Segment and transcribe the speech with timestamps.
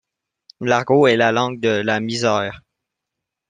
[0.61, 2.63] L’argot est la langue de la misère.